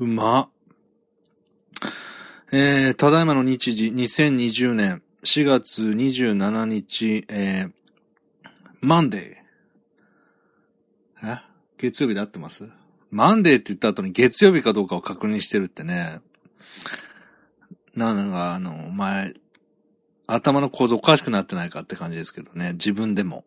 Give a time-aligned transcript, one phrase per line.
[0.00, 0.48] うま。
[2.52, 7.70] えー、ただいまの日時、2020年4月27日、えー、
[8.80, 11.34] マンデー。
[11.34, 11.42] え？
[11.76, 12.66] 月曜日で合ってます？
[13.10, 16.20] マンデーって言った後に月曜日かどうかを確認してるってね。
[17.94, 19.34] なんか、あの、お前、
[20.26, 22.72] 頭の構造おかしくなってないかって感じですけどね。
[22.72, 23.44] 自分でも。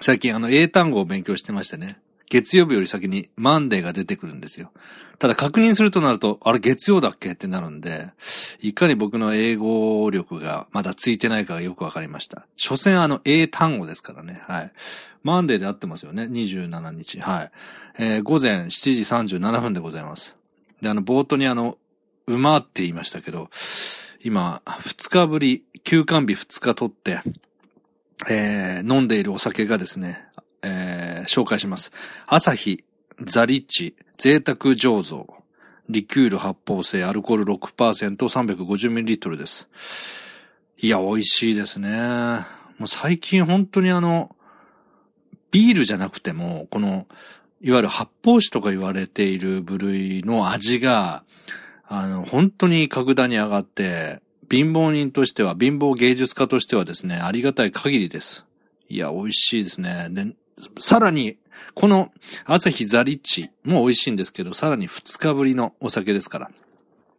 [0.00, 2.00] 最近あの英単語を勉強してましてね。
[2.30, 4.70] 月曜日より先にマンデーが出てくるんですよ。
[5.18, 8.08] ただ確認するとなると、あれ月曜だっけってなるんで、
[8.62, 12.46] いかに僕の英語力がまだついてないかがよくわかりました。
[12.56, 14.40] 所詮あの英単語ですからね。
[14.46, 14.72] はい。
[15.22, 16.22] マンデーで合ってますよね。
[16.22, 17.20] 27日。
[17.20, 17.50] はい。
[17.98, 20.36] えー、午前7時37分でございます。
[20.80, 21.76] で、あの、冒頭にあの、
[22.26, 23.50] 馬って言いましたけど、
[24.22, 27.20] 今、2日ぶり、休館日2日取って、
[28.28, 31.92] えー、飲んでいるお酒がですね、ー、紹介します。
[32.26, 32.84] 朝日、
[33.22, 35.26] ザリッチ、贅沢醸造、
[35.88, 39.68] リキュール発泡性、アルコール6%、350ml です。
[40.78, 41.90] いや、美味しいですね。
[42.78, 44.34] もう最近本当にあの、
[45.50, 47.06] ビールじゃなくても、この、
[47.60, 51.24] いわゆる発泡酒とか言われている部類の味が、
[51.86, 58.46] あの、本当に格段に上がって、貧乏人としては、貧乏芸術家としてはですね、ありがたい限りです。
[58.88, 60.08] いや、美味しいですね。
[60.10, 60.26] で、
[60.78, 61.36] さらに、
[61.74, 62.10] この
[62.44, 66.50] 朝日ザリッチも美味しいんですけど、さらに2日ぶりのお酒ですから。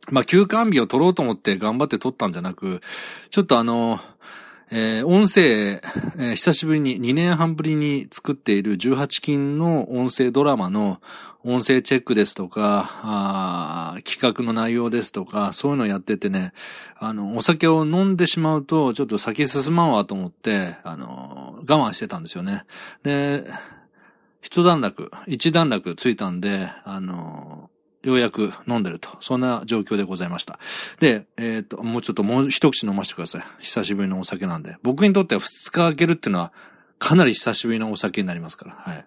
[0.09, 2.81] まあ、休館日を取ろうと思って頑張って取ったんじゃなく、
[3.29, 3.99] ちょっとあの、
[4.71, 11.01] えー、音声、えー、久しぶりに2年半ぶりに作っている18金の音声ドラマの
[11.43, 16.53] 音声チェックですとか、あ企画の内容ですとか、そういうのやっててね、
[16.97, 22.65] あの、お酒を飲んでしまうと、ちょっと先進まんわと思って、あの、我慢してたんですよね。
[23.03, 23.45] で、
[24.41, 27.69] 一段落、一段落ついたんで、あの、
[28.03, 29.09] ようやく飲んでると。
[29.21, 30.59] そんな状況でございました。
[30.99, 33.43] で、えっ、ー、と、もうちょっともう一口飲ませてください。
[33.59, 34.77] 久しぶりのお酒なんで。
[34.81, 36.51] 僕にとっては二日開けるっていうのは、
[36.97, 38.73] かなり久しぶりのお酒になりますから。
[38.75, 39.05] はい。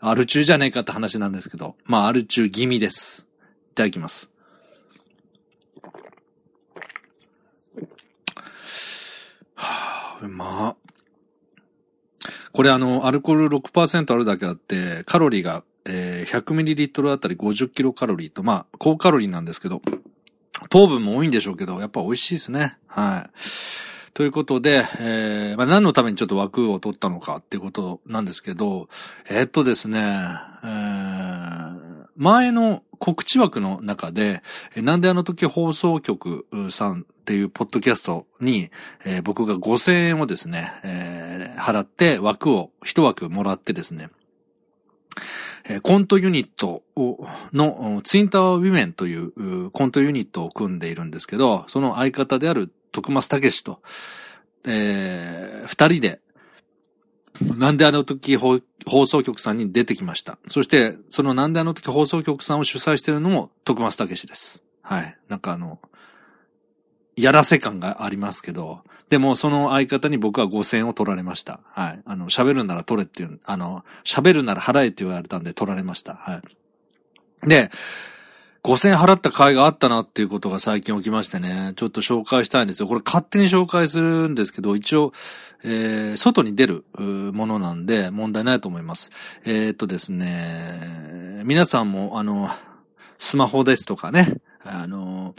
[0.00, 1.74] アル中じゃねえかって話なんですけど。
[1.84, 3.26] まあ、アル中気味です。
[3.72, 4.30] いただきます。
[9.56, 10.76] はあ、うま
[12.58, 19.80] これあの、アルコール6%あるだけあって、カロリーがえー、100ml あたり50キロカロリーと、まあ、高カロリーなんですけど、
[20.68, 22.76] 糖分も多いんでしょうけど、やっぱ美味しいですね。
[22.88, 24.10] はい。
[24.12, 28.88] ということで、えー、まあ、何のためにちょっと枠を取ったのかっていうことなんですけど、
[29.30, 34.42] えー、っとですね、えー、前の告知枠の中で、
[34.76, 38.70] なんであの時放送局さんっていうポッドキャストに、
[39.04, 44.10] えー、僕が5000円をですね、えー、払って枠を一枠もらってですね、
[45.68, 46.82] えコントユニット
[47.52, 53.80] のツインタワーウィメンというコントユニットを組んでいるんですけど、その相方である徳松武史と、
[54.66, 56.20] えー、二人で、
[57.40, 58.60] なんであの時放
[59.06, 60.38] 送局さんに出てきました。
[60.48, 64.62] そして、そのなんであの時放送局さんを主催しているのも徳松武史です。
[64.82, 65.16] はい。
[65.28, 65.78] なんかあの、
[67.16, 71.60] やらせ感がありますけど、でもその相方に僕は5000円を取られました。
[71.64, 72.02] はい。
[72.04, 76.14] あの、喋るなら取れっていう、あの、喋るなら払えって言われたんで取られました。
[76.14, 76.42] は
[77.44, 77.48] い。
[77.48, 77.70] で、
[78.64, 82.88] 5000払った甲斐があったなっていうことが最近起きましてね、ちょっと紹介したいんですよ。
[82.88, 85.12] これ勝手に紹介するんですけど、一応、
[85.64, 89.10] えー、外に出るものなんで問題ないと思います。
[89.44, 92.48] えー、っとですね、皆さんも、あの、
[93.16, 94.26] スマホですとかね、
[94.64, 95.34] あの、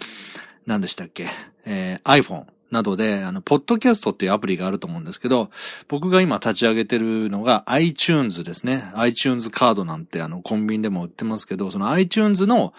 [0.66, 1.28] 何でしたっけ、
[1.66, 5.50] えー、iPhone などで、あの、ポッドキャストっていうアプリがあると思うんですけど、
[5.88, 8.92] 僕が今立ち上げてるのが iTunes ですね。
[8.96, 12.74] iTunes カードなんてあの、コンビニでも売ってますけど、その iTunes の、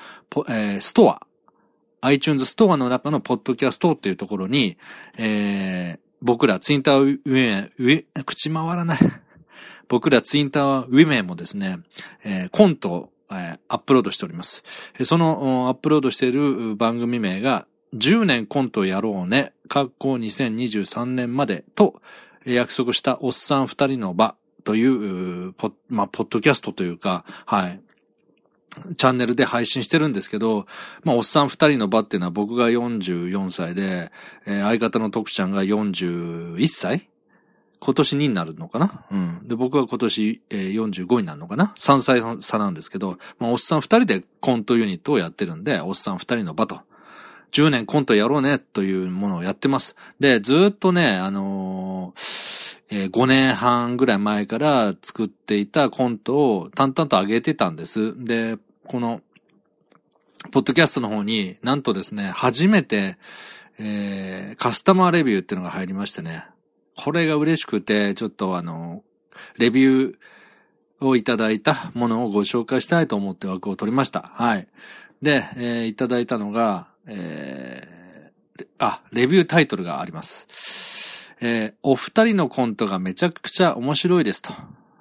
[0.49, 1.26] えー、ストア、
[2.03, 4.76] iTunes ストアの中のポッドキャストっていうところに、
[5.19, 8.99] えー、僕らツインターウィメン、ウィ、口回らない。
[9.88, 11.81] 僕らツインターウィメンもですね、
[12.25, 14.62] えー、コントを、えー、アップロードしております。
[15.05, 22.00] そのアップロードしている番組名が10年コントやろうね、格好2023年までと
[22.44, 27.81] 約束したおっさん二人の場という、ポまあ、ポッドキャストというか、はい。
[28.96, 30.66] チャンネルで配信してるんですけど、
[31.02, 34.12] まあ、おっさん二人の場っていうのは僕が44歳で、
[34.46, 37.08] えー、相方の徳ちゃんが41歳？
[37.81, 39.04] 今年2になるのかな？
[39.10, 39.48] うん。
[39.48, 46.81] で、僕は今年、えー、45になるのかな ?3 歳差なんですけど、まあ、おっさん二人でコントユニットをやってるんで、おっさん二人の場と。
[47.52, 49.97] 10年コントやろうねというものをやってます。
[50.19, 58.14] で、ずっとね、あのー、えー、5年半ぐらい前から作っていたコントを淡々と上げてたんです。
[58.25, 58.56] で、
[58.87, 59.20] この、
[60.50, 63.17] ポッドキャストの方になんとですね、初めて、
[63.79, 66.44] えー、カスタマーレビューっていうのが入りましてね。
[66.97, 69.02] これが嬉しくて、ちょっとあの、
[69.56, 74.32] レビューをいただいたものをご紹介したいと思って枠を取りました。
[74.35, 74.69] はい。
[75.23, 81.35] で、えー、いただいたのが、えー、あ、レビュータイトルがあります。
[81.43, 84.53] えー、お二人のコントがめちゃくちゃ面白いですと。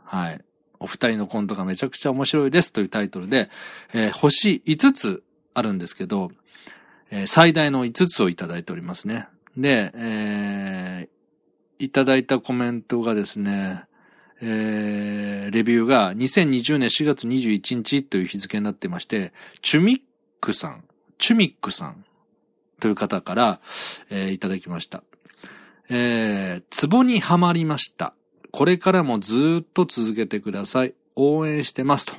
[0.04, 0.42] はい。
[0.80, 3.50] お二人のコントがめちゃくちゃ面白いですというタイトルで、
[3.94, 5.24] えー、星5つ
[5.54, 6.32] あるんですけど、
[7.12, 9.28] えー、最大の5つをいただいておりますね。
[9.58, 13.84] で、えー、いただいたコメントがですね、
[14.42, 20.02] えー、レビューが2020年4月21日という日付になってまして、チュミッ
[20.40, 20.84] クさん、
[21.20, 22.04] チュミックさん
[22.80, 23.60] という方から、
[24.10, 25.04] えー、いただきました。
[25.92, 28.14] えー、ツボにはまりました。
[28.52, 30.94] これからもずっと続けてください。
[31.16, 32.06] 応援してます。
[32.06, 32.16] と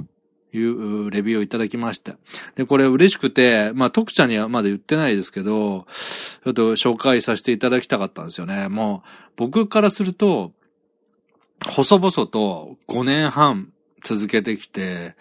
[0.53, 2.17] いうレビューをいただきました。
[2.55, 8.69] で、これ嬉しくて、まあ、徳ちゃんにはまだ言ってないですけど、ちょっと紹介させていただきたかったんですよね。
[8.69, 10.53] もう、僕からすると、
[11.67, 13.73] 細々と5年半
[14.03, 15.15] 続けてきて、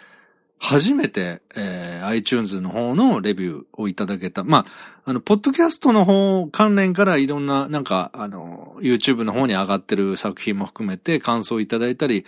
[0.60, 4.44] 初めて、えー、iTunes の方のレビューをいただけた。
[4.44, 4.66] まあ、
[5.06, 12.26] あの、ポッドキャストの方関連からいろんな、なんか、あの、YouTube の方に上がってる作品も含めて感想をいただいたり、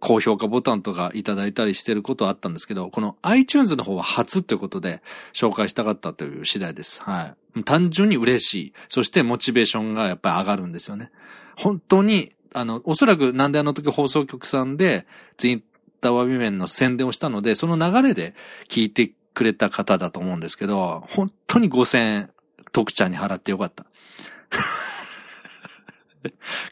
[0.00, 5.02] 高評価ボタンとかいただいたりしてることはあったんですけど、この iTunes の方は初ということで
[5.32, 7.02] 紹介したかったという次第です。
[7.02, 7.62] はい。
[7.64, 8.72] 単純に嬉しい。
[8.88, 11.10] そしてモチベーションがやっぱり上がるんですよね。
[11.56, 15.62] 本当に、あの、おそらくなんであの時放送局さんで、ツイ
[15.98, 18.34] ッターワビメンの宣伝をしたので、その流れで
[18.68, 22.30] 聞いてくれた方だと思うんですけど、本当に5000円、
[22.72, 23.86] 徳ちゃんに払ってよかった。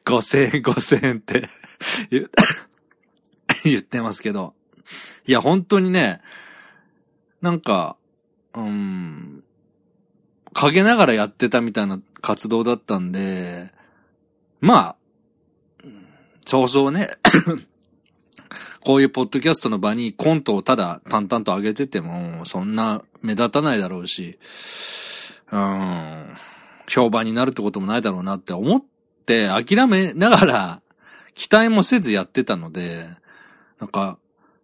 [0.04, 1.48] 5000円、5000円って
[3.64, 4.54] 言ってますけど。
[5.26, 6.20] いや、本当にね、
[7.42, 7.96] なんか、
[8.54, 9.44] うん、
[10.54, 13.72] 陰ながらやってたみたいな活動だったんで、
[14.60, 14.96] まあ、
[16.46, 17.08] そうそうね
[18.80, 24.38] こういうポッドキャストの場にコントをただ淡々と上げてても、そんな目立たないだろうし、
[25.52, 26.34] うん、
[26.88, 28.82] 評判になるってこともないだろうなって思っ
[29.26, 30.82] て諦めながら
[31.34, 33.06] 期待もせずやってたので、
[33.78, 34.18] なんか、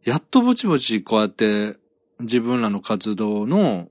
[0.04, 1.76] やっとぼちぼちこうやって
[2.20, 3.88] 自分らの活動の、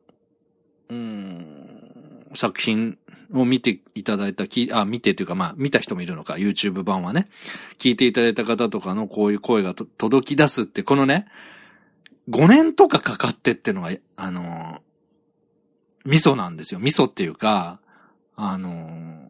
[0.90, 2.98] うん、作品
[3.34, 7.28] を見ていただいた、き、あ、見てというかまあ見た人もいるのか、YouTube 版はね。
[7.80, 11.26] 聞いていただいた方とかのこういう声が届き出すって、このね、
[12.30, 14.82] 5年とかかかってってのが、あの、
[16.06, 16.80] 味噌なんですよ。
[16.80, 17.80] 味噌っていうか、
[18.36, 19.22] あの、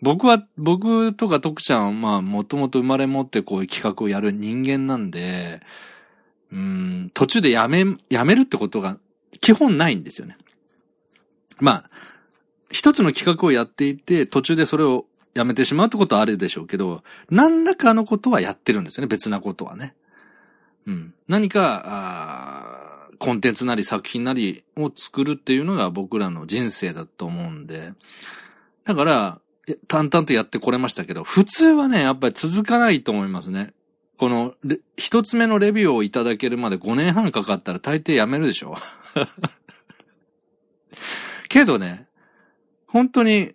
[0.00, 5.60] 僕は、僕とか徳ちゃんは、まあ、もともと生まれ持ってこういう企画をやる人間なんで、
[6.52, 8.98] うん、途中でやめ、やめるってことが
[9.40, 10.36] 基本ないんですよね。
[11.60, 11.90] まあ、
[12.72, 19.94] 一つの企画をやっていて、途中でそれをやめてしまうってことはあるでしょうけど、何らかのことはやってるんですよね、別なことはね。
[20.86, 21.14] うん。
[21.28, 27.92] 何か、あコンテンツなり作品なりを作るっていうのが僕らの人生だと思うんで、
[28.84, 29.40] だから、
[29.86, 33.74] 淡々とやってこれましたけど、普通はね、やっぱり続かないと思いますね。
[34.16, 34.54] この、
[34.96, 38.76] 一つ目のレビューをいただけるまで5年半かかったら大抵やめるでしょ
[41.48, 42.08] けどね、
[42.92, 43.54] 本当に、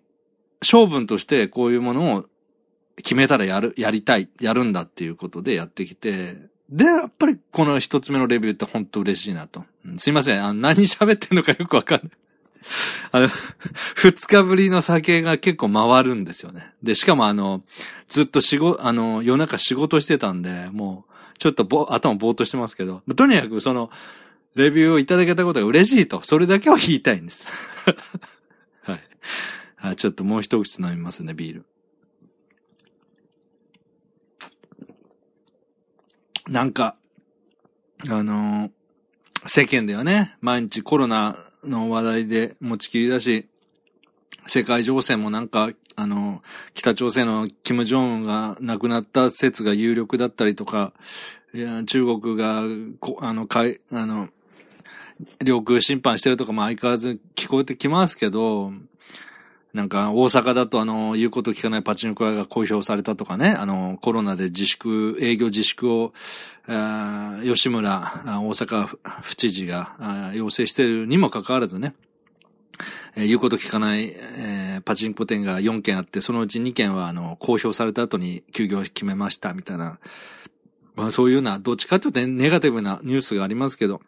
[0.64, 2.26] 性分としてこういうものを
[2.98, 6.38] 決めたらやる、やりたい、やるんだっていうことでやってきて、
[6.70, 9.64] で、やっぱりこの一つ目のレビューって本当嬉しいなと。
[9.98, 10.44] すいません。
[10.44, 12.12] あ何喋ってんのかよくわかんない。
[13.12, 13.28] あの、
[13.96, 16.72] 二日ぶりの酒が結構回るんですよね。
[16.82, 17.64] で、しかもあの、
[18.10, 23.90] ずっと仕事、あの、夜中仕事してたんで、もう、ちょっとぼ、頭ぼーっとしてますけど、とにかくその、
[24.56, 27.46] レビューをいただけたことが嬉しいと、それだけは言いたいんです。
[29.78, 31.66] あちょっともう一口飲みますね、ビール。
[36.48, 36.96] なんか、
[38.08, 38.72] あのー、
[39.46, 43.48] 世間ではね、毎日コロナの話題で持ちきりだし、
[44.48, 46.42] 世界情勢もなんか、あの、
[46.74, 50.94] 北朝鮮のキム・ジョンウンが亡くなった説が有力だったりとか、
[51.54, 52.64] いや中国が、
[53.00, 54.30] こあの、かい、あの、
[55.44, 58.72] 領空侵犯してるとかも相変わらず聞こえてきますけど、
[59.74, 66.14] なんか大阪だとあの、言うこと聞かないパチンコ屋が公表されたとかね、あの、コロナで自粛、営業自粛を、
[67.44, 71.94] 吉村、大阪府知事が要請してるにもかかわらずね、
[73.16, 80.00] えー、言うこと聞かない、えー、パチンコ店が4件あって、そのうち2件はあの、公表された後に休業を決めました、みたいな、
[80.96, 84.02] まあそういうような、どっちかというとネガティブなニュースがありますけど、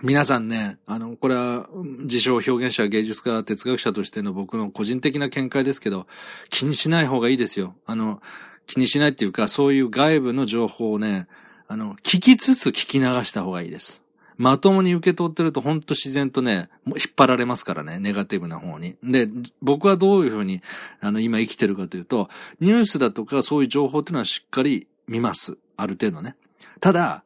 [0.00, 1.68] 皆さんね、あの、これは、
[2.00, 6.06] 自称表現者、芸術家、哲学者としての僕の個人的な見解ですけど、
[6.48, 7.74] 気にしない方がいいですよ。
[7.86, 8.22] あの、
[8.66, 11.28] 気にしないっていうか、そういう外部の情報をね、
[11.68, 14.02] あの、聞きつつ聞き流した方がいいです。
[14.38, 18.96] まともに受け取ってるとほんと自然とね、もう引っ張られますからね、ネガティブな方に。
[19.04, 19.28] で、
[19.60, 20.62] 僕はどういうふうに、
[21.00, 22.28] あの、今生きてるかというと、
[22.60, 25.58] ニュースだとかそういう情報っていうのはしっかり見ます。
[25.76, 26.34] ある程度ね。
[26.80, 27.24] ただ、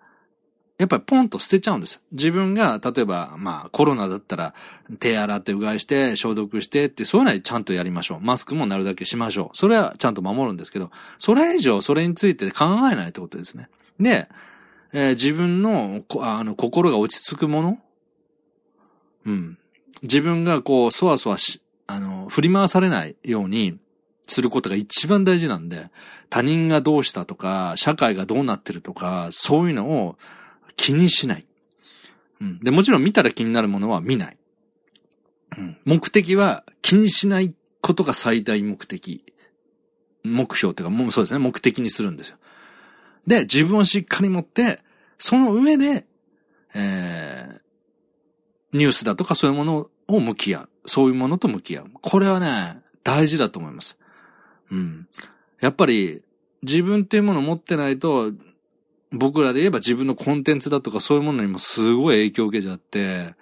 [0.78, 2.02] やっぱりポンと捨てちゃうんです。
[2.12, 4.54] 自分が、例えば、まあ、コロナだったら、
[4.98, 8.20] 手洗ってうがいして、消毒してって、そういうのはちゃんとやりましょう。
[8.20, 9.56] マスクもなるだけしましょう。
[9.56, 13.70] それはちゃんと守るんですけど、それ以上、それについて考えないってことですね。
[13.98, 14.28] で、
[14.92, 17.78] えー、自分の、あの、心が落ち着くもの？
[19.24, 19.58] うん。
[20.02, 23.78] 自分がこう、そわそわし、あの、振り回されないように
[24.26, 25.90] することが一番大事なんで、
[26.28, 30.18] 他人がどうしたとか、社会がどうなってるとか、そういうのを
[30.76, 31.46] 気にしない。
[32.40, 32.60] うん。
[32.60, 34.36] で、もちろん見たら気になるものは見ない。
[35.58, 35.76] うん。
[35.84, 39.24] 目的は気にしないことが最大目的。
[40.22, 42.38] 目標っていうか、もうそうですね、目的にするんですよ。
[43.26, 44.80] で、自分をしっかり持って、
[45.18, 46.06] その上で、
[46.74, 50.68] えー、ニュースだとかそういうものを向き合う。
[50.84, 51.90] そういうものと向き合う。
[52.00, 53.98] これはね、大事だと思います。
[54.70, 55.08] うん。
[55.60, 56.22] やっぱり、
[56.62, 58.32] 自分っていうものを持ってないと、
[59.12, 63.34] 僕らで言えば自分のコンテンツだとかそういうものにもすごい影響を受けちゃって、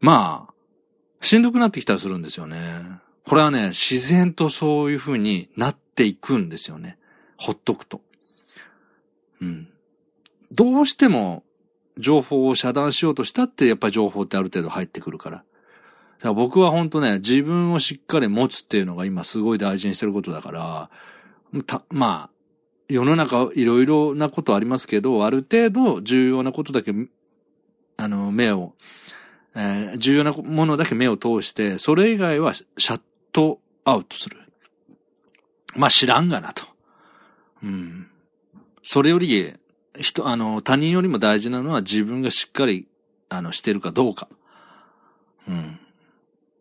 [0.00, 0.54] まあ、
[1.20, 2.58] しんどくなってきたりするんですよね。
[3.26, 6.98] これはね、自然とそういう風になっていくんですよね。
[7.36, 8.00] ほっとくと。
[9.40, 9.68] うん。
[10.52, 11.44] どうしても
[11.98, 15.38] 情報を遮断しようとしたってやっぱり情報ってある程度入ってくるから。
[15.38, 15.44] か
[16.28, 20.90] ら僕は本当ね、自分をしっかり持つっていうのが今すごい大事にしてることだから、
[21.66, 22.37] た、まあ、
[22.88, 26.92] 世の中いろいろなことありますけど、ある程度重要なことだけ、
[27.98, 28.74] あの、目を、
[29.54, 33.00] えー、重要なものだけ目を通して、それ以外はシャッ
[33.32, 34.38] トアウトする。
[35.76, 36.64] まあ知らんがなと。
[37.62, 38.08] うん。
[38.82, 39.52] それより、
[40.00, 42.86] 人、あの、他人よりも大事なのは自分がしっかり、
[43.28, 44.28] あの、してるかどうか。
[45.46, 45.78] うん。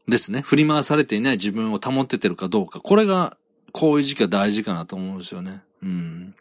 [0.08, 0.42] ですね。
[0.42, 2.80] 振り回されていない自分を保っててるかどうか。
[2.80, 3.37] これが、
[3.72, 5.64] こういう時期は大事かなと思うんですよね。
[5.82, 6.36] うん。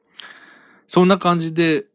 [0.87, 1.87] そんな感じで、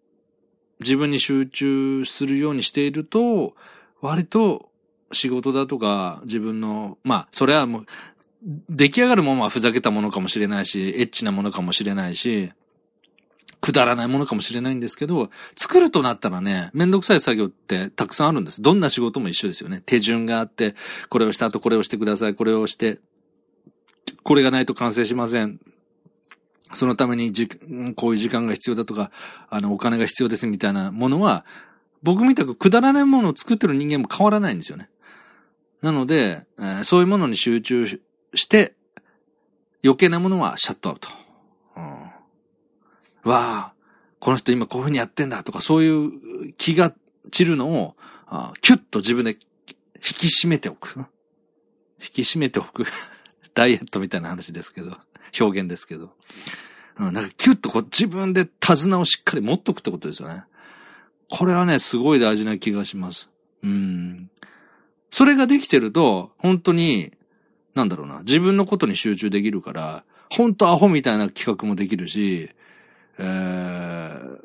[0.80, 3.56] 自分に集中するようにしていると、
[4.02, 4.70] 割と
[5.12, 7.86] 仕事だとか自分の、まあ、それはもう、
[8.70, 12.52] 出来上がるものはふざけたものかもしれないし、エッチなものかもしれないし、
[13.62, 18.62] くだらないものかもしれないんですけど、作るとなったらね、めんどくさい作業ってたくさんあるんです。
[18.62, 19.84] どんな仕事も一緒ですよね。
[19.86, 20.74] 手順があって、
[21.10, 23.00] これをした後これをしてください、これをして、
[24.24, 25.60] これがないと完成しません。
[26.74, 27.48] そのためにじ、
[27.96, 29.12] こういう時間が必要だとか、
[29.50, 31.46] あの、お金が必要ですみたいなものは、
[32.04, 34.90] 僕みたくくだらないものを作ってる人間も変わらないんですよね。
[35.82, 38.00] なので、えー、そういうものに集中し
[38.48, 38.76] て、
[39.84, 41.10] 余計なものはシャットアウト。
[41.76, 42.12] うん
[43.24, 43.74] わあ、
[44.20, 46.94] この人今こういうふうにやってんだとか、そういう気が
[47.32, 47.96] 散るのを、
[48.28, 49.38] あキュッと自分で引
[50.02, 51.00] き締めておく。
[51.00, 51.06] 引
[52.14, 52.86] き締めておく。
[53.54, 54.98] ダイエットみたいな話ですけど、
[55.40, 56.12] 表現ですけど。
[57.00, 60.44] うん、なんかキュッとこう自分で手綱をしっかり持っとくってことですよね。
[61.30, 63.30] これはね、すごい大事な気がします。
[63.64, 64.30] うん。
[65.10, 67.14] それができてると、本当に、
[67.74, 72.50] なんだろうな、自分のことに集中できるから、本当アホみたいな企画もできるし、
[73.18, 74.40] えー、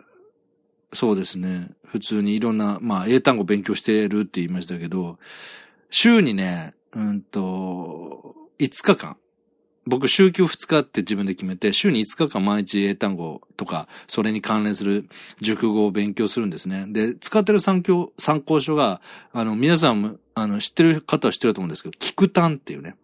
[0.93, 1.71] そうですね。
[1.85, 5.19] 普通にいろんな、まあ、英単語勉強してるって言いましたけど、
[5.91, 9.17] 週にね、うんと、5日間。
[9.89, 15.09] 僕、週休2日って自分で決めて、週に5日間毎日英単語とか、それに関連する
[15.41, 16.87] 熟語を勉強するんですね。
[16.89, 19.01] で、使ってる参考、参考書が、
[19.33, 22.97] あの、皆さんも、あの、知ってる方は知ってると思うんですけど、聞く単っていうね。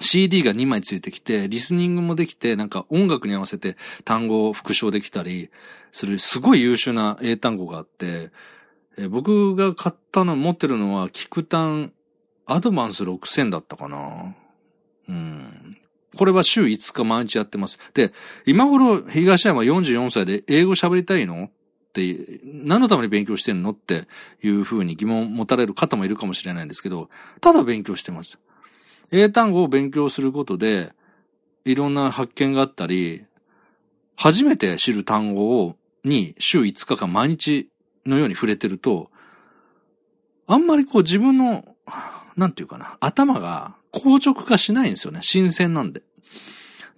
[0.00, 5.50] CD が2枚ついてきて、リスニングもできて、なんか音楽に合わせて単語を復唱できたり
[5.90, 8.30] する、すごい優秀な英単語があって、
[8.98, 11.92] え僕が買ったの、持ってるのは、キクタン
[12.46, 14.34] アドバンス6000だったかな？
[15.08, 15.76] うん。
[16.16, 17.78] これは週5日毎日やってます。
[17.92, 18.12] で、
[18.46, 21.44] 今頃東山44歳で英語喋りたいの？
[21.44, 21.50] っ
[21.92, 23.72] て、何のために勉強してんの？
[23.72, 24.06] って
[24.42, 27.10] いうふうに疑問を持たれる方もいるかもしれないんですけど、
[27.40, 28.38] ただ勉強してます。
[29.12, 30.92] 英単語を勉強することで、
[31.64, 33.24] いろんな発見があったり、
[34.16, 37.68] 初めて知る単語を、に週5日間毎日
[38.06, 39.10] のように触れてると、
[40.46, 41.64] あんまりこう自分の、
[42.36, 45.20] なんていうかな、頭が硬直化しないんですよね。
[45.22, 46.02] 新鮮なんで。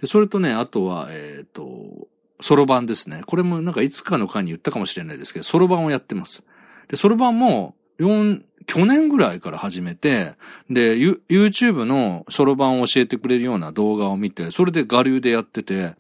[0.01, 2.09] で、それとね、あとは、えっ、ー、と、
[2.41, 3.23] ソロ版ですね。
[3.27, 6.43] これもなんかいつかの回に言ったかもしれないですけど、ソロ版をやってます。
[6.89, 10.35] で、ソロ版も4、去年ぐらいから始めて、
[10.71, 15.97] で、YouTube のそろばんを教えてくれるような動画を見て、それで我流でやってて、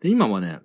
[0.00, 0.60] で今はね、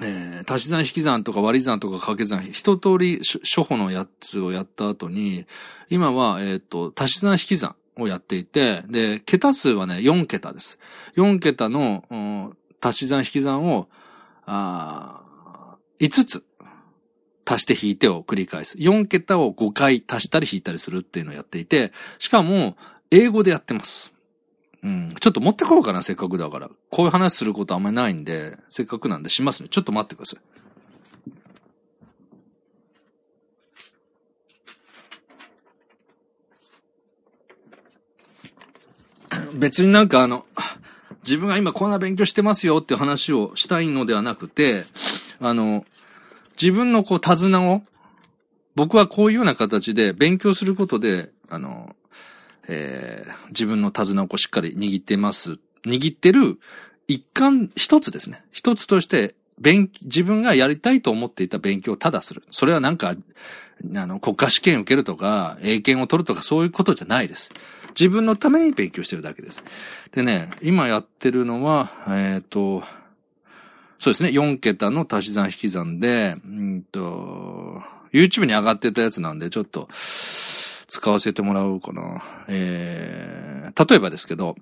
[0.00, 5.46] えー、足し算引き算とか割り算とか掛け算、一通り初歩のやつをやった後に、
[5.90, 10.78] 今は、えっ、ー、と、足し算引き算をやっていて、で、桁数はね、4桁です。
[11.16, 13.88] 4桁の、足し算引き算を、
[14.46, 15.22] あ
[16.00, 16.44] 5つ
[17.44, 18.76] 足して引いてを繰り返す。
[18.78, 22.76] 4桁を5回足したり引いたりするっていうのをやっていて、しかも、
[23.10, 24.12] 英語でやってます。
[24.82, 25.14] うん。
[25.20, 26.70] ちょっと持ってこうかな、せっかくだから。
[26.90, 29.68] こういう話することあんまりないんで、せっかくなんでしますね。
[29.68, 30.40] ちょっと待ってください。
[39.58, 40.46] 別になんかあの、
[41.24, 44.86] 自分が今こんな勉強してますよって話をしたいのではなくて、
[45.40, 45.84] あの、
[46.60, 47.82] 自分のこう手綱を、
[48.74, 51.94] 僕はこういうような形で勉強することで、あの、
[52.68, 55.58] えー、自分の手綱をしっかり握ってます。
[55.86, 56.58] 握ってる
[57.06, 58.44] 一環、一つですね。
[58.52, 62.42] 一つとして、勉、自分がやりたいと思っていた勉強をただする。
[62.50, 63.14] それはなんか、
[63.96, 67.50] あの、国家試験受けるとか、英検を取るとかそういうことじゃないです。
[67.90, 69.64] 自分のために勉強してるだけです。
[70.12, 72.82] でね、今やってるのは、えっ、ー、と、
[73.98, 77.82] そうですね、4桁の足し算引き算で、うんと、
[78.12, 79.88] YouTube に上がってたやつなんで、ちょっと、
[80.88, 82.22] 使わせてもらおうかな。
[82.48, 84.56] えー、例えばですけど、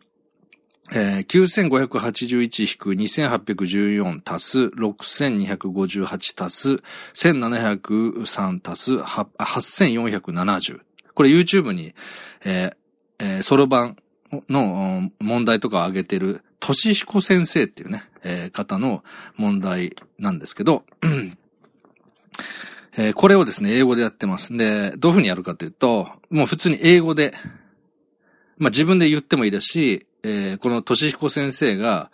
[0.92, 6.83] えー、9581-2814足す6258足す
[7.14, 10.80] 1703足す8470。
[11.14, 11.95] これ YouTube に、
[12.45, 13.97] えー、ソロ版
[14.49, 19.04] の問題とかを上げてる、としひこ先生っていうね、えー、方の
[19.36, 20.84] 問題なんですけど、
[22.99, 24.56] えー、これをですね、英語でやってます。
[24.56, 27.32] で、どういうふうにやるかというと、もう普通に英語で、
[28.59, 32.11] まあ自分で言ってもいいですし、えー、このとしひこ先生が、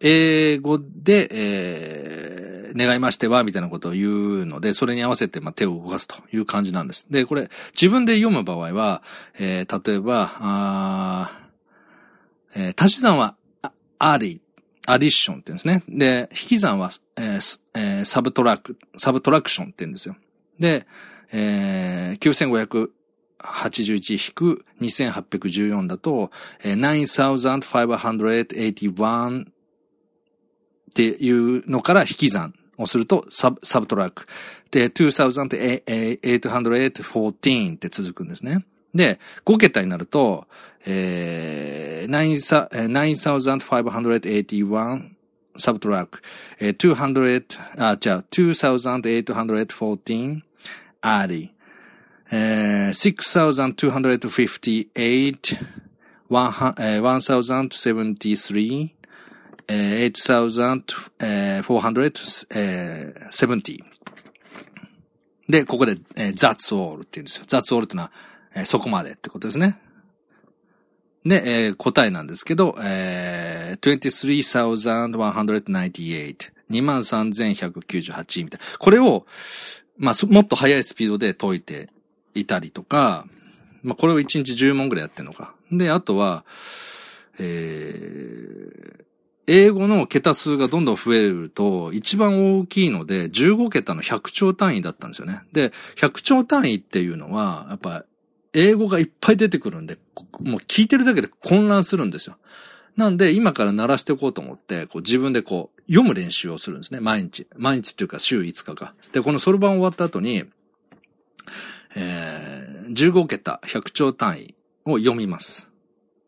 [0.00, 7.06] 英語で、えー、願いましては、みたいなことを言うので、それに合わせて、ま、手を動かすという感じなんです。
[7.10, 9.02] で、これ、自分で読む場合は、
[9.38, 11.30] えー、例えば、あ
[12.54, 13.36] えー、足し算は、
[13.98, 15.82] addi、addition って言うんですね。
[15.88, 20.16] で、引き算は、えーえー、 subtrac、subtraction って言うんですよ。
[20.58, 20.86] で、
[21.32, 22.90] えー、
[23.38, 26.30] 9581-2814だと、
[26.62, 29.44] え9581っ
[30.94, 34.26] ていうのから引き算をすると sub、subtract。
[34.70, 38.64] で、2814って続くんですね。
[38.96, 40.48] で、5桁になると、
[40.86, 45.10] えー、9581
[45.58, 46.20] サブトラック、
[46.60, 47.44] えー、200、
[47.78, 50.42] あ、じゃあ、2814
[51.02, 51.50] add
[52.32, 55.56] え6258
[59.68, 60.96] 1073
[61.62, 63.84] 8470
[65.48, 67.44] で、ここで、えー、that's all って言うんですよ。
[67.46, 68.10] that's all ってのは、
[68.56, 69.78] えー、そこまでってことですね。
[71.24, 78.66] で、えー、答えなんですけど、えー、23,198 23,198みたいな。
[78.78, 79.26] これを、
[79.98, 81.90] まあ、もっと速いスピードで解いて
[82.34, 83.26] いたりとか、
[83.82, 85.54] まあ、これを1日10問ぐらいやってんのか。
[85.70, 86.44] で、あとは、
[87.38, 89.04] えー、
[89.46, 95.42] 英語の桁数がどんどん増えると、一番大きいので、15桁の100兆単位だったんですよね。
[95.52, 98.04] で、100兆単位っていうのは、やっぱ、
[98.56, 99.98] 英語がいっぱい出てくるんで、
[100.40, 102.38] もう聞いてるだけで混乱するんですよ。
[102.96, 107.00] なんで、今から鳴らしておこうと思って、こう自分でこう、読む練習をするんですね。
[107.00, 107.46] 毎日。
[107.54, 108.94] 毎日っていうか週5日か。
[109.12, 110.44] で、このソルバン終わった後に、
[111.96, 114.54] えー、15桁100兆単位
[114.86, 115.70] を読みます。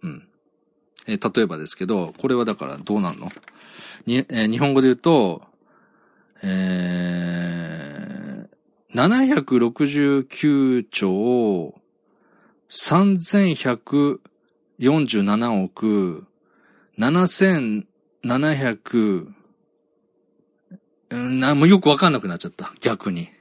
[0.02, 0.28] うん。
[1.06, 3.32] えー、例えばですけど、これはだからどうなんの？
[4.04, 5.42] に、えー、日本語で言うと、
[6.42, 11.74] えー、769兆
[12.70, 16.26] 3147億
[16.98, 19.32] 7700
[21.10, 22.70] うん、な、もよくわかんなくなっちゃった。
[22.80, 23.28] 逆に。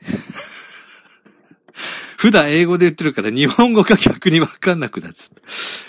[2.18, 5.42] 普段英語で言ってるから日本語が逆にわかんなくなっちゃった。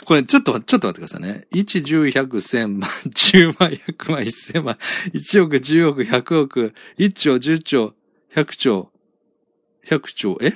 [0.04, 1.46] これちょっと、ちょっと待ってくださいね。
[1.52, 4.76] 1、10、100、1000万、10万、100万、1000万、
[5.12, 7.94] 1億、10億、100億、1兆、10兆、
[8.34, 8.90] 100兆、
[9.86, 10.52] 100兆、え？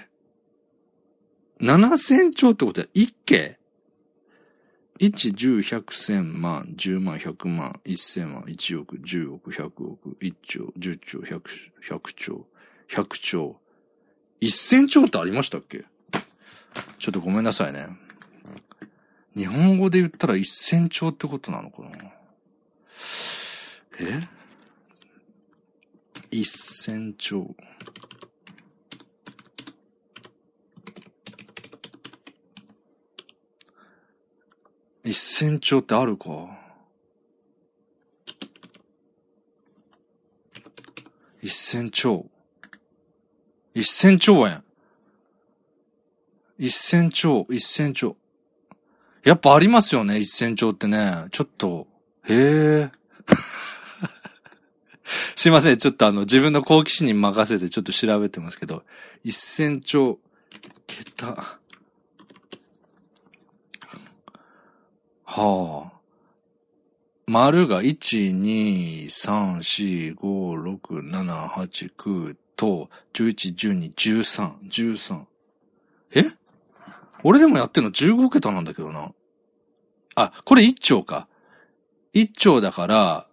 [1.63, 3.59] ?7000 兆ってことは1家
[4.99, 11.41] 1、10、100、1000万、10万、100万、1000万、1億、10億、100億、1兆、10兆、100、
[11.83, 12.47] 100兆、
[12.89, 13.61] 100兆、
[14.41, 15.85] 1000兆ってありましたっけ？
[16.99, 17.89] ちょっとごめんなさいね。
[19.37, 21.91] 日本語で言ったら一千兆ってことなのかな？
[24.01, 24.29] え？
[26.31, 27.55] 一千兆。
[35.05, 36.29] 一千兆ってあるか？
[41.43, 42.27] 一千兆。
[43.75, 44.63] 一千兆円。
[46.59, 48.17] 一千兆、一千兆。
[49.25, 51.27] やっぱありますよね、一千兆ってね。
[51.33, 51.89] ちょっと、
[52.29, 52.93] へえ。
[55.35, 58.85] すいません、ちょっとあの、自分の好奇心に任せてちょっと調べてますけど、
[59.25, 60.21] 一千兆、
[60.87, 61.59] 桁。
[65.35, 65.93] はあ。
[67.27, 75.25] 丸が1、2、3、4、5、6、7、8、9と、11、12、13、13。
[76.17, 76.23] え？
[77.23, 79.15] 俺でもやってんの15桁なんだけどな。
[80.17, 81.29] あ、これ1兆か。
[82.13, 83.27] 1兆だから、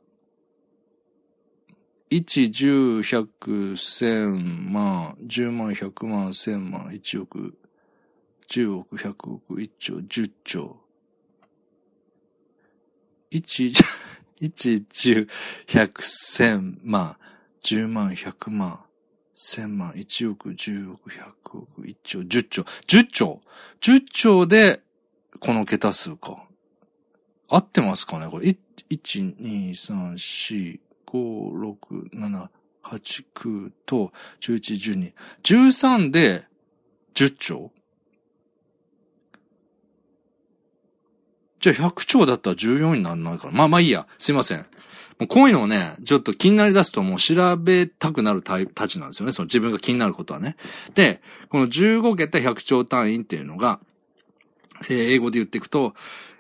[2.12, 7.58] 1、10、100、1000万、10万、100万、1000万、1億、
[8.50, 10.79] 10億、100億、1兆、10兆。
[13.32, 13.74] 1、
[14.42, 15.28] 1、10、
[15.68, 17.18] 100、1000万、
[17.64, 18.80] 10万、100万、
[19.36, 22.66] 1000万、1億、10億、100億、1兆、10兆。
[22.88, 23.42] 10兆
[23.82, 24.82] !10 兆で、
[25.40, 26.44] この桁数か。
[27.48, 28.48] 合ってますかねこれ。
[28.48, 32.50] 1、2、3、4、5、6、7、
[32.84, 35.14] 8、9と、11、12。
[35.44, 36.46] 13で、
[37.14, 37.72] 10兆
[41.60, 43.54] じゃあ100兆だったら14にならないから。
[43.54, 44.08] まあまあいいや。
[44.18, 44.60] すいません。
[45.20, 49.34] もうこういうのをね、ちょっと気になり出すともう調べたくなるタイたちなんですよね。
[49.34, 50.56] その自分が気になることはね。
[50.96, 53.80] で、この15桁100兆単位っていうのが、
[54.84, 55.94] えー、英語で言っていくと、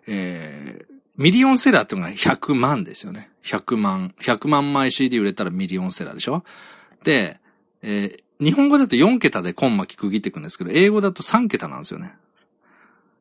[0.07, 3.29] えー、ミリオンセラーっていうのが100万ですよね。
[3.43, 4.13] 100万。
[4.21, 6.45] 100万枚 CD 売れたらミリオンセラーでしょ
[7.03, 7.37] で、
[7.81, 12.15] えー、日本語だと4桁でコンマ区切っていくんですけど、英語だと3桁なんですよね。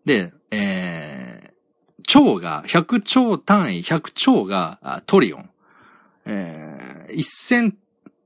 [0.04, 1.27] で、えー、
[2.08, 5.50] 兆が、100兆単位、100兆が trillion。
[6.24, 7.74] えー、1000、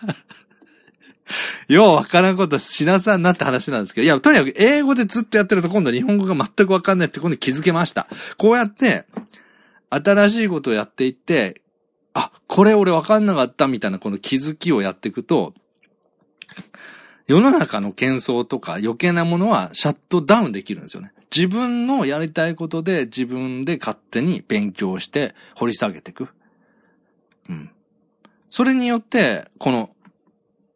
[1.68, 8.06] ようわからんことしなさんなって話なんですけど、いや、とにかく英語でずっとやってると今度日本語が全くわかんないって今度気づけました。
[8.36, 9.06] こうやって、
[9.90, 11.62] 新しいことをやっていって、
[12.14, 15.54] あ、これ俺わかんなかったみたいなこの気づきをやっていくと、
[17.26, 21.12] 世の中の喧騒とか余計なものはシャットダウンできるんですよね。
[21.34, 26.28] 自分のやりたいことで自分で勝手に勉強して掘り下げていく。
[27.48, 27.70] うん。
[28.48, 29.90] それによって、この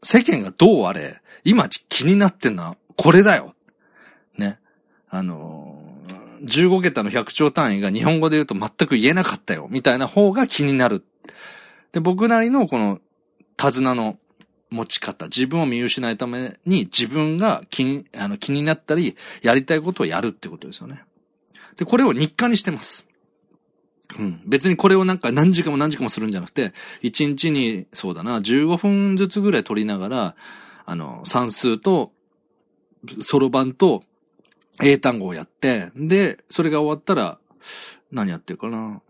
[0.03, 3.55] 世間がどうあれ、今気になってんのはこれだよ。
[4.37, 4.59] ね。
[5.09, 5.83] あの
[6.43, 11.05] 15桁の100兆単位が日本語で言うと全く言えなかったよ、みたいな方が気になる。
[11.93, 13.01] で、僕なりのこの
[13.57, 14.19] 手綱の
[14.71, 21.05] 持ち方、自分を見失いために自分が気に、あの気になったり、やりたいことをやるってことですよね。
[21.77, 23.07] で、これを日課にしてます。
[24.19, 24.41] うん。
[24.47, 30.37] 別にこれをなんか何時間も何時間もするんじゃなくて、1日に、そうだな、15分ずつぐらい取りながら、
[30.87, 32.13] あの、算数と、
[33.21, 34.03] ソロ版と、
[34.83, 37.39] 英単語をやって、で、それが終わったら、
[38.11, 39.03] 何やってるかな？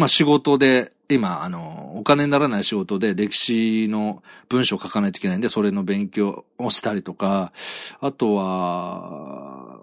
[0.00, 7.52] まあ仕事で、今、あの、お金にならない仕事で歴史の文章を書かないといけないんで、それの勉強をしたりとか、
[8.00, 9.78] あとは、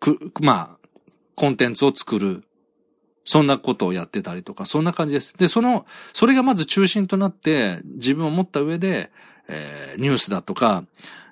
[0.00, 0.88] く、まあ、
[1.34, 2.42] コンテンツを作る。
[3.28, 5.36] そんなことをやってたりとか、そんな感じです。
[5.36, 9.10] で、その、それがまず中心となって、自分を持った上で、
[9.48, 10.84] えー、ニュースだとか、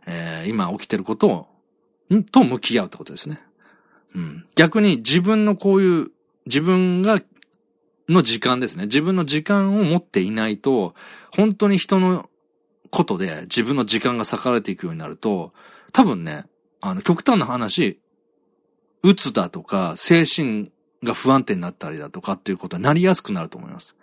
[0.07, 1.47] えー、今起きてることを
[2.13, 2.25] ん？
[2.25, 3.39] と向き合うってことですね。
[4.17, 4.45] うん。
[4.57, 6.11] 逆に自分のこういう、
[6.47, 7.21] 自分が、
[8.09, 8.85] の時間ですね。
[8.85, 10.95] 自分の時間を持っていないと、
[11.31, 12.29] 本当に人の
[12.91, 15.53] ことで自分の時間が割かれていくようになると、
[15.93, 16.45] 多分ね、
[16.81, 18.01] あの、極端な話、
[19.03, 20.71] うつだとか、精神
[21.03, 23.97] が不安定になったりだとかっていうことになりやすくなると思います。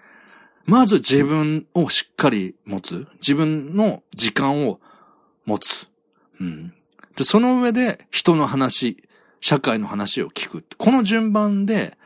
[0.65, 3.07] まず自分をしっかり持つ。
[3.15, 4.79] 自分の時間を
[5.45, 5.87] 持つ。
[6.39, 6.73] うん。
[7.15, 8.97] で、その上で人の話、
[9.39, 10.63] 社会の話を聞く。
[10.77, 11.97] この順番で、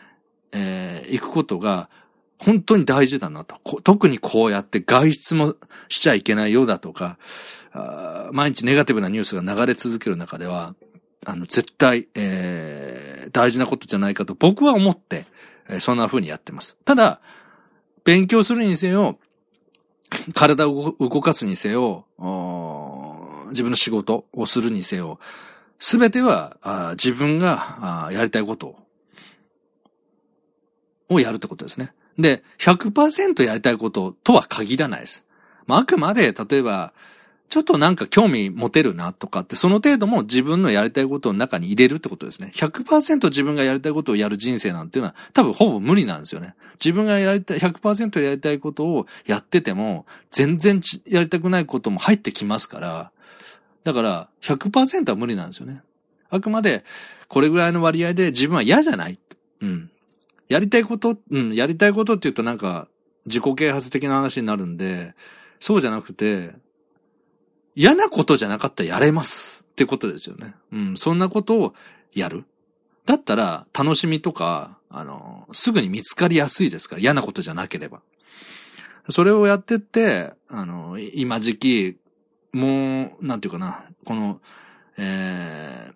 [0.56, 1.89] えー、行くことが
[2.38, 3.82] 本当に大事だなと。
[3.82, 5.56] 特にこうやって外出も
[5.89, 7.18] しちゃいけないようだとか、
[8.32, 10.76] 毎日ネガティブなニュースが流れ続ける中では、
[11.26, 15.26] あの、絶対、えー、大事なことじゃないかと僕は思って、
[15.68, 16.78] えー、そんな風にやってます。
[16.86, 17.20] ただ、
[18.04, 19.18] 勉強するにせよ、
[20.34, 22.06] 体を動かすにせよ、
[23.50, 25.20] 自分の仕事をするにせよ、
[25.80, 28.85] すべてはあ自分があやりたいことを
[31.10, 31.94] をやるってことですね。
[32.18, 35.26] で、100%やりたいこととは限らないです。
[35.68, 36.94] まあ、あくまで、例えば、
[37.50, 42.52] ちょっとなんか興味持てるなとかって、その程度も自分のやりたいことの中に入れるってことですね。
[42.56, 46.56] 100%自分がやりたいことをやる人生なんていうのは多分ほぼ無理なんですよね。
[46.84, 53.12] 自分がやりたい、100%やりたいことをやってても、全然やりたくないことも入ってきますから、
[53.84, 55.82] だから100%は無理なんですよね。
[56.30, 56.84] あくまで、
[57.28, 59.20] これぐらいの割合で自分は嫌じゃない。
[59.62, 59.91] うん。
[60.47, 62.88] やりたいこと、うん、やりたいことって言うとなんか、
[63.25, 65.15] 自己啓発的な話になるんで、
[65.60, 66.53] そうじゃなくて、
[67.75, 70.55] 嫌なことじゃなかったらやれますってことですよね。
[70.71, 71.73] うん、そんなことを
[72.13, 72.45] やる。
[73.05, 78.01] だったら、楽しみとか、あの、すぐに見つかりやすいですから、嫌なことじゃなければ。
[79.10, 81.97] それをやってって、あの、今時期、
[82.53, 84.39] もう、なんていうかな、この、
[84.97, 85.91] え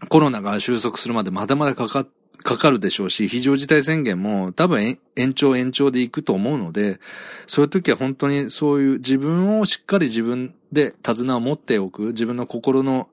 [0.00, 2.08] ー、コロナが収束するまでまだまだかかっ
[2.44, 7.00] かかるでしょうし、非常事態宣言も多分延長延長でいくと思うので、
[7.46, 13.08] そういう時は本当にそういう自分をしっかり自分で手綱を持っておく、自分の心の、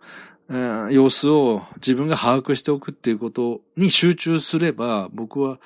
[0.92, 5.60] 様子を自分が把握しておくっていうことに集中すれば、僕は、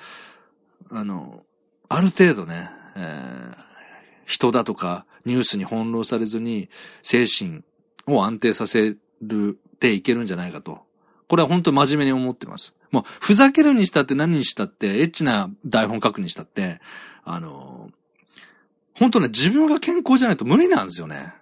[0.92, 1.42] あの、
[1.88, 3.56] ある程度ね、えー、
[4.26, 6.68] 人だとかニュースに翻弄されずに
[7.02, 7.62] 精神
[8.06, 10.86] を安定させるていけるんじゃないかと。
[11.28, 12.75] これは本当真面目に思ってます。
[12.90, 16.80] もう、ふざけるにしたって何にしたって、エッチな台本書くにしたって、
[17.24, 17.90] あの、
[18.94, 21.34] 本当ね、自分が健康じゃないと無理なんですよね。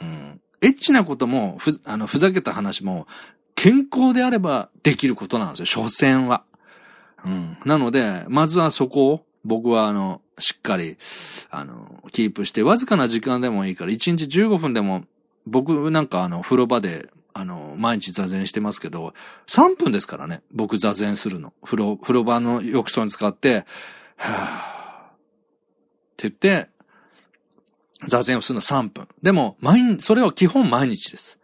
[0.00, 0.40] うん。
[0.62, 3.06] エッチなことも、ふ、あの、ふざけた話も、
[3.54, 6.44] 健康であればできることなんですよ、所詮は。
[7.24, 7.58] うん。
[7.64, 10.96] なので、まずはそこを、僕はあの、しっかり、
[11.50, 15.04] あの、キープして、わずかな時間でもいいから、1日15分でも、
[15.46, 19.14] 僕なんかあの、風呂場であの、毎日座禅してますけど、
[19.46, 21.52] 3分ですからね、僕座禅するの。
[21.62, 23.64] 風呂、風呂場の浴槽に使って、
[24.16, 25.12] はぁ、っ
[26.16, 26.68] て言って、
[28.06, 29.08] 座禅をするのは3分。
[29.22, 31.38] でも、毎日、それは基本毎日です。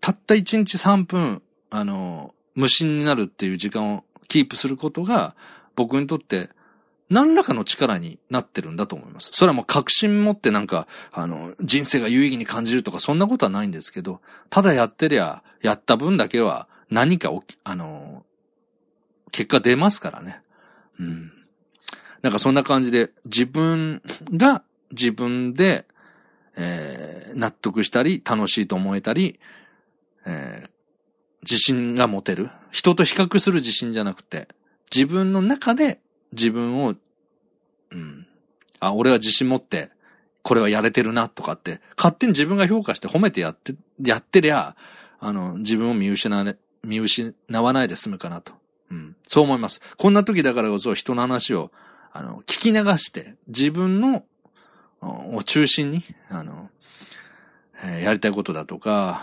[0.00, 5.34] たった1日3分、あの、無心になるっていう時間をキープすることが、
[5.76, 6.50] 僕にとって
[7.10, 9.30] 何らかの力になってるんだと思います。
[9.32, 18.24] それはもう確信持ってなんか、あの、人生が有意義に感じるとかそんなことはないんですけど、ただやってりゃ、やった分だけは何か起き、あの、
[19.32, 20.42] 結果出ますからね。
[20.98, 21.32] うん。
[22.22, 24.00] なんかそんな感じで、自分
[24.32, 25.86] が自分で、
[26.56, 29.38] えー、納得したり、楽しいと思えたり、
[30.24, 30.70] えー、
[31.42, 32.48] 自信が持てる。
[32.70, 34.48] 人と比較する自信じゃなくて、
[34.94, 36.00] 自分の中で
[36.34, 36.94] 自分を、
[37.90, 38.26] うん。
[38.80, 39.90] あ、俺は自信持って、
[40.42, 44.76] これはやれてるなとかって、勝手に自分が評価して褒めてやって、やってりゃ、
[45.18, 48.52] あの、自分を見失われ、見失わないで済むかなと。
[48.90, 49.16] うん。
[49.26, 49.80] そう思います。
[49.96, 51.70] こんな時だからこそ人の話を、
[52.12, 54.24] あの、聞き流して、自分の、
[55.00, 56.70] を中心に、あの、
[57.82, 59.22] えー、やりたいことだとか、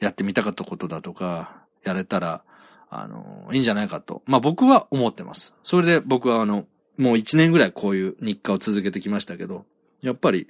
[0.00, 2.42] やってみたかったことだとか、やれたら、
[2.88, 4.22] あの、いいんじゃないかと。
[4.26, 5.54] まあ僕は思ってます。
[5.62, 9.64] それで僕はあの、もう一年ぐらいこういう日課を続けてきましたけど、
[10.02, 10.48] やっぱり、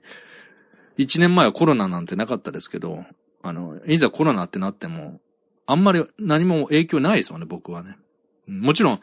[0.97, 3.05] 一年前はコロナなんてなかったですけど、
[3.43, 5.21] あの、いざコロナってなっても、
[5.67, 7.97] あんまり何も影響ないですよね、僕はね。
[8.47, 9.01] もちろん、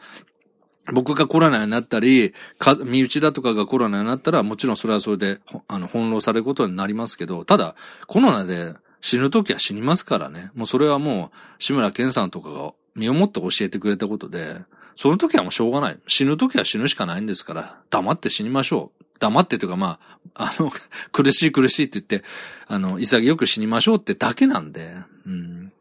[0.92, 7.74] 僕がコロナになったり、か、身内だとかがコロナになったら、もちろんそれはそれで、あの、翻弄されることになりますけど、ただ、
[8.06, 10.50] コロナで死ぬ時は死にますからね。
[10.54, 14.56] もうそれはもう、志村けんさんとかが身をもって教えてくれたことで、
[14.96, 15.98] その時はもうしょうがない。
[16.06, 19.04] 死ぬ時は死ぬしかないんですから、黙って死にましょう。
[19.18, 19.98] 黙ってというかま
[20.34, 20.72] あ、あの、
[21.12, 22.26] 苦しい苦しいって言って、
[22.68, 24.94] あの、潔く死にましょうってだけなんで、
[25.26, 25.72] うん。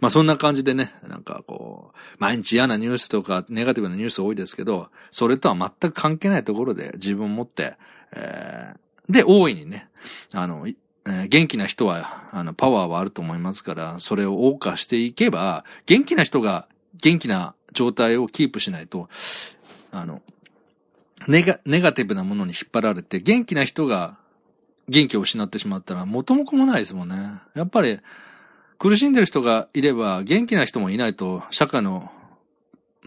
[0.00, 7.76] まあそんな感じでね、なんかこう、毎日嫌なニュースとかネガティブなニュース多いですけど、それとは全く関係ないところで自分を持って、
[8.12, 9.88] えー、で、大いにね、
[10.32, 10.66] あの、
[11.04, 16.68] 元気な人は、あの、パワーはあると思いますから、それを謳歌していけば、元気な人が
[17.00, 19.08] 元気な状態をキープしないと、
[19.90, 20.22] あの、
[21.28, 24.18] ネガ、ネガティブなものに引っ張られて、元気な人が
[24.88, 27.16] 元気を失ってしまったら元も子もないですもんね。
[27.54, 27.98] やっぱり
[28.78, 32.10] 苦しんでる人がいれば元気な人もいないと社会の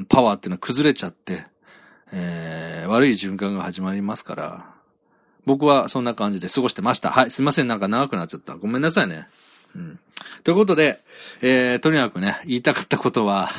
[0.08, 1.45] パワーっていうのは崩れちゃって、
[2.13, 4.74] えー、悪い循環が始まりますから、
[5.45, 7.12] 僕はそんな感じで過ごしてました。
[7.12, 8.55] はい、すいません、なんか長くなっちゃった。
[8.55, 9.27] ごめんなさいね。
[9.75, 9.99] うん。
[10.43, 10.99] ということで、
[11.41, 13.49] えー、とにかくね、言いたかったことは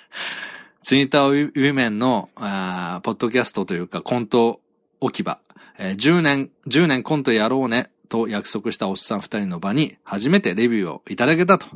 [0.82, 4.60] ツイッターウィメンの、ポッドキャストというかコント
[5.00, 5.38] 置き場、
[5.78, 11.66] えー、10年、10年コントやろうねと約束したおっさん二人の場に初めてレビューをいただけたと。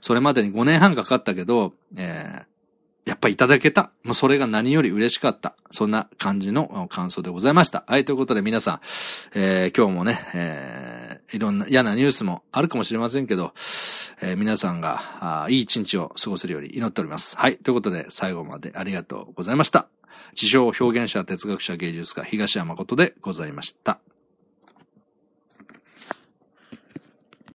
[0.00, 2.44] それまでに5年半かかったけど、えー、
[3.04, 3.90] やっぱいただけた。
[4.02, 5.54] もうそれが何より嬉しかった。
[5.70, 7.84] そんな感じの感想でございました。
[7.86, 8.80] はい、ということで皆さん、
[9.34, 13.52] えー、今日もね、えー、いろんな嫌なニュースもあるかもしれませんけど、
[14.22, 15.00] えー、皆さんが
[15.44, 17.36] あいい一日を過ごせるように祈っております。
[17.36, 19.86] はい、ということで最後までありがとうございました。
[20.32, 23.98] 自称表現者、哲学者、芸術家、東山誠でございました。